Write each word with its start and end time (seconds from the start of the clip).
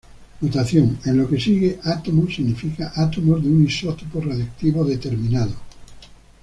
Notación: 0.41 0.97
En 1.05 1.15
lo 1.15 1.29
que 1.29 1.39
sigue, 1.39 1.79
"átomos" 1.83 2.33
significa 2.33 2.91
"átomos 2.95 3.43
de 3.43 3.49
un 3.51 3.65
isótopo 3.67 4.19
radiactivo 4.19 4.83
determinado". 4.83 5.53